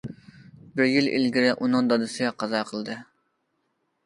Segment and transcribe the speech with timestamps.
[0.79, 2.97] بىر يىل ئىلگىرى ئۇنىڭ دادىسى قازا قىلدى.